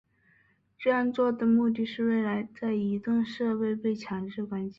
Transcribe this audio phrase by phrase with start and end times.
[0.79, 4.69] 这样做的目的是为了在移动设备被强制关机。